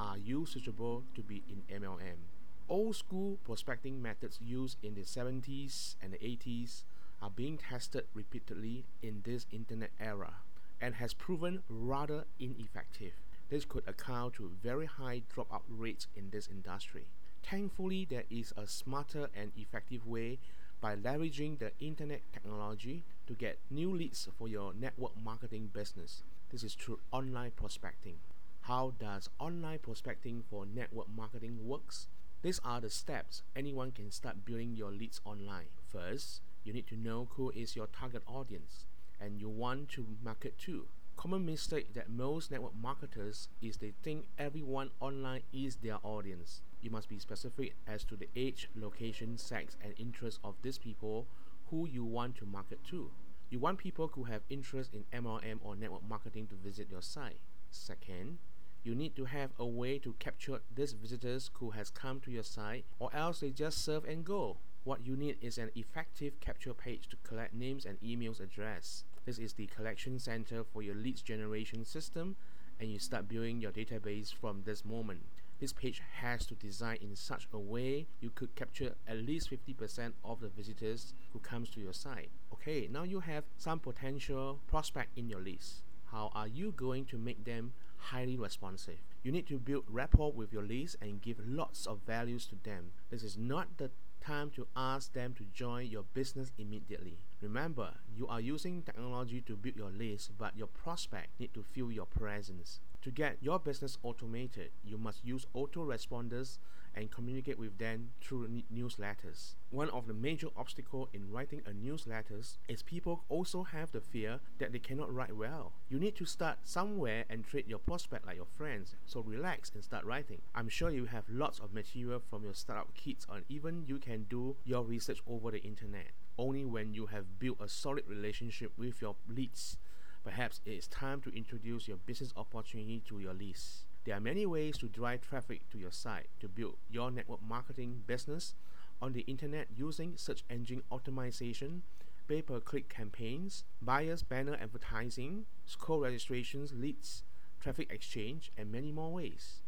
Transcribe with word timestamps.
are 0.00 0.18
you 0.18 0.46
suitable 0.46 1.04
to 1.14 1.22
be 1.22 1.44
in 1.48 1.62
MLM? 1.82 2.26
Old 2.68 2.96
school 2.96 3.38
prospecting 3.44 4.02
methods 4.02 4.40
used 4.42 4.78
in 4.82 4.94
the 4.94 5.02
70s 5.02 5.94
and 6.02 6.12
the 6.12 6.18
80s 6.18 6.82
are 7.22 7.30
being 7.30 7.56
tested 7.56 8.04
repeatedly 8.14 8.84
in 9.00 9.22
this 9.24 9.46
internet 9.52 9.90
era 10.00 10.34
and 10.80 10.94
has 10.96 11.14
proven 11.14 11.62
rather 11.68 12.24
ineffective. 12.38 13.12
This 13.50 13.64
could 13.64 13.88
account 13.88 14.34
to 14.34 14.52
very 14.62 14.86
high 14.86 15.22
dropout 15.34 15.62
rates 15.68 16.06
in 16.14 16.30
this 16.30 16.48
industry. 16.48 17.06
Thankfully, 17.42 18.06
there 18.08 18.24
is 18.30 18.52
a 18.56 18.66
smarter 18.66 19.28
and 19.34 19.52
effective 19.56 20.06
way 20.06 20.38
by 20.80 20.94
leveraging 20.96 21.58
the 21.58 21.72
internet 21.80 22.20
technology 22.32 23.04
to 23.26 23.34
get 23.34 23.58
new 23.70 23.94
leads 23.94 24.28
for 24.38 24.48
your 24.48 24.72
network 24.74 25.12
marketing 25.22 25.70
business. 25.72 26.22
This 26.50 26.62
is 26.62 26.74
through 26.74 27.00
online 27.10 27.52
prospecting. 27.52 28.18
How 28.62 28.92
does 28.98 29.30
online 29.38 29.78
prospecting 29.78 30.44
for 30.50 30.66
network 30.66 31.08
marketing 31.08 31.66
works? 31.66 32.06
These 32.42 32.60
are 32.64 32.80
the 32.80 32.90
steps 32.90 33.42
anyone 33.56 33.92
can 33.92 34.10
start 34.10 34.44
building 34.44 34.76
your 34.76 34.90
leads 34.92 35.20
online. 35.24 35.68
First, 35.90 36.42
you 36.64 36.72
need 36.72 36.86
to 36.88 36.96
know 36.96 37.28
who 37.32 37.50
is 37.50 37.74
your 37.74 37.86
target 37.86 38.22
audience 38.26 38.84
and 39.20 39.40
you 39.40 39.48
want 39.48 39.88
to 39.90 40.06
market 40.22 40.58
to. 40.58 40.86
Common 41.16 41.44
mistake 41.44 41.94
that 41.94 42.10
most 42.10 42.50
network 42.50 42.74
marketers 42.80 43.48
is 43.60 43.78
they 43.78 43.92
think 44.02 44.26
everyone 44.38 44.90
online 45.00 45.42
is 45.52 45.76
their 45.76 45.98
audience. 46.04 46.60
You 46.80 46.90
must 46.90 47.08
be 47.08 47.18
specific 47.18 47.74
as 47.86 48.04
to 48.04 48.16
the 48.16 48.28
age, 48.36 48.68
location, 48.76 49.36
sex, 49.36 49.76
and 49.82 49.94
interest 49.98 50.38
of 50.44 50.54
these 50.62 50.78
people 50.78 51.26
who 51.70 51.88
you 51.88 52.04
want 52.04 52.36
to 52.36 52.46
market 52.46 52.84
to. 52.90 53.10
You 53.50 53.58
want 53.58 53.78
people 53.78 54.08
who 54.14 54.24
have 54.24 54.42
interest 54.48 54.94
in 54.94 55.04
MLM 55.12 55.58
or 55.62 55.74
network 55.74 56.08
marketing 56.08 56.46
to 56.48 56.54
visit 56.54 56.88
your 56.90 57.02
site. 57.02 57.40
Second, 57.70 58.38
you 58.84 58.94
need 58.94 59.16
to 59.16 59.24
have 59.24 59.50
a 59.58 59.66
way 59.66 59.98
to 59.98 60.14
capture 60.18 60.60
these 60.74 60.92
visitors 60.92 61.50
who 61.54 61.70
has 61.70 61.90
come 61.90 62.20
to 62.20 62.30
your 62.30 62.42
site 62.44 62.84
or 62.98 63.14
else 63.14 63.40
they 63.40 63.50
just 63.50 63.84
serve 63.84 64.04
and 64.04 64.24
go. 64.24 64.58
What 64.88 65.04
you 65.04 65.16
need 65.16 65.36
is 65.42 65.58
an 65.58 65.70
effective 65.74 66.40
capture 66.40 66.72
page 66.72 67.08
to 67.10 67.16
collect 67.16 67.52
names 67.52 67.84
and 67.84 68.00
emails 68.00 68.40
address. 68.40 69.04
This 69.26 69.38
is 69.38 69.52
the 69.52 69.66
collection 69.66 70.18
center 70.18 70.64
for 70.64 70.80
your 70.80 70.94
leads 70.94 71.20
generation 71.20 71.84
system 71.84 72.36
and 72.80 72.90
you 72.90 72.98
start 72.98 73.28
building 73.28 73.60
your 73.60 73.70
database 73.70 74.32
from 74.32 74.62
this 74.64 74.86
moment. 74.86 75.20
This 75.60 75.74
page 75.74 76.00
has 76.22 76.46
to 76.46 76.54
design 76.54 76.96
in 77.02 77.14
such 77.16 77.48
a 77.52 77.58
way 77.58 78.06
you 78.22 78.30
could 78.30 78.56
capture 78.56 78.94
at 79.06 79.18
least 79.18 79.50
50% 79.50 80.12
of 80.24 80.40
the 80.40 80.48
visitors 80.48 81.12
who 81.34 81.38
comes 81.40 81.68
to 81.72 81.80
your 81.80 81.92
site. 81.92 82.30
Okay, 82.54 82.88
now 82.90 83.02
you 83.02 83.20
have 83.20 83.44
some 83.58 83.80
potential 83.80 84.58
prospect 84.68 85.18
in 85.18 85.28
your 85.28 85.40
list. 85.40 85.82
How 86.12 86.30
are 86.34 86.48
you 86.48 86.72
going 86.74 87.04
to 87.10 87.18
make 87.18 87.44
them 87.44 87.74
highly 87.98 88.38
responsive? 88.38 89.00
You 89.22 89.32
need 89.32 89.48
to 89.48 89.58
build 89.58 89.84
rapport 89.90 90.32
with 90.32 90.50
your 90.50 90.62
list 90.62 90.96
and 91.02 91.20
give 91.20 91.36
lots 91.46 91.84
of 91.84 91.98
values 92.06 92.46
to 92.46 92.56
them. 92.64 92.92
This 93.10 93.22
is 93.22 93.36
not 93.36 93.76
the 93.76 93.90
time 94.20 94.50
to 94.50 94.66
ask 94.76 95.12
them 95.12 95.34
to 95.34 95.44
join 95.52 95.86
your 95.86 96.04
business 96.14 96.52
immediately. 96.58 97.18
Remember, 97.40 97.94
you 98.14 98.26
are 98.28 98.40
using 98.40 98.82
technology 98.82 99.40
to 99.42 99.56
build 99.56 99.76
your 99.76 99.90
list, 99.90 100.32
but 100.38 100.56
your 100.56 100.66
prospect 100.66 101.38
need 101.40 101.54
to 101.54 101.62
feel 101.62 101.90
your 101.90 102.06
presence. 102.06 102.80
To 103.02 103.10
get 103.12 103.38
your 103.40 103.60
business 103.60 103.96
automated, 104.02 104.70
you 104.84 104.98
must 104.98 105.24
use 105.24 105.46
autoresponders 105.54 106.58
and 106.96 107.12
communicate 107.12 107.58
with 107.58 107.78
them 107.78 108.10
through 108.20 108.48
newsletters. 108.74 109.54
One 109.70 109.88
of 109.90 110.08
the 110.08 110.14
major 110.14 110.48
obstacles 110.56 111.08
in 111.12 111.30
writing 111.30 111.62
a 111.64 111.72
newsletter 111.72 112.40
is 112.68 112.82
people 112.82 113.22
also 113.28 113.62
have 113.62 113.92
the 113.92 114.00
fear 114.00 114.40
that 114.58 114.72
they 114.72 114.80
cannot 114.80 115.14
write 115.14 115.36
well. 115.36 115.74
You 115.88 116.00
need 116.00 116.16
to 116.16 116.24
start 116.24 116.58
somewhere 116.64 117.24
and 117.30 117.44
treat 117.44 117.68
your 117.68 117.78
prospect 117.78 118.26
like 118.26 118.36
your 118.36 118.46
friends, 118.56 118.96
so 119.06 119.20
relax 119.20 119.70
and 119.74 119.84
start 119.84 120.04
writing. 120.04 120.40
I'm 120.52 120.68
sure 120.68 120.90
you 120.90 121.04
have 121.04 121.24
lots 121.28 121.60
of 121.60 121.72
material 121.72 122.20
from 122.28 122.42
your 122.42 122.54
startup 122.54 122.94
kits 122.94 123.26
and 123.32 123.44
even 123.48 123.84
you 123.86 123.98
can 123.98 124.26
do 124.28 124.56
your 124.64 124.82
research 124.82 125.20
over 125.28 125.52
the 125.52 125.62
internet. 125.62 126.10
Only 126.36 126.64
when 126.64 126.94
you 126.94 127.06
have 127.06 127.38
built 127.38 127.58
a 127.60 127.68
solid 127.68 128.08
relationship 128.08 128.72
with 128.76 129.00
your 129.00 129.14
leads, 129.28 129.76
perhaps 130.24 130.60
it 130.64 130.72
is 130.72 130.88
time 130.88 131.20
to 131.22 131.36
introduce 131.36 131.88
your 131.88 131.98
business 131.98 132.32
opportunity 132.36 133.02
to 133.08 133.18
your 133.18 133.34
leads. 133.34 133.84
There 134.04 134.16
are 134.16 134.20
many 134.20 134.46
ways 134.46 134.78
to 134.78 134.86
drive 134.86 135.20
traffic 135.20 135.68
to 135.70 135.78
your 135.78 135.92
site 135.92 136.28
to 136.40 136.48
build 136.48 136.76
your 136.90 137.10
network 137.10 137.42
marketing 137.42 138.02
business 138.06 138.54
on 139.00 139.12
the 139.12 139.20
internet 139.22 139.68
using 139.76 140.14
search 140.16 140.44
engine 140.48 140.82
optimization, 140.90 141.80
pay 142.26 142.42
per 142.42 142.60
click 142.60 142.88
campaigns, 142.88 143.64
buyers 143.80 144.22
banner 144.22 144.56
advertising, 144.60 145.44
co-registrations, 145.78 146.72
leads, 146.74 147.22
traffic 147.60 147.92
exchange, 147.92 148.50
and 148.56 148.72
many 148.72 148.92
more 148.92 149.12
ways. 149.12 149.60